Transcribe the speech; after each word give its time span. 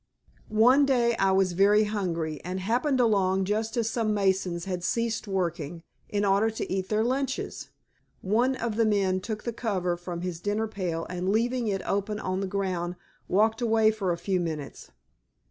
One 0.49 0.83
day 0.87 1.15
I 1.17 1.29
was 1.31 1.51
very 1.51 1.83
hungry, 1.83 2.41
and 2.43 2.59
happened 2.59 2.97
long 2.99 3.45
just 3.45 3.77
as 3.77 3.87
some 3.87 4.15
masons 4.15 4.65
had 4.65 4.83
ceased 4.83 5.27
working, 5.27 5.83
in 6.09 6.25
order 6.25 6.49
to 6.49 6.71
eat 6.73 6.89
their 6.89 7.03
lunches. 7.03 7.69
One 8.21 8.55
of 8.55 8.77
the 8.77 8.85
men 8.87 9.19
took 9.19 9.43
the 9.43 9.53
cover 9.53 9.95
from 9.95 10.21
his 10.21 10.39
dinner 10.39 10.67
pail 10.67 11.05
and, 11.07 11.29
leaving 11.31 11.67
it 11.67 11.83
open 11.85 12.19
on 12.19 12.39
the 12.39 12.47
ground, 12.47 12.95
walked 13.27 13.61
away 13.61 13.91
for 13.91 14.11
a 14.11 14.17
few 14.17 14.39
minutes. 14.39 14.89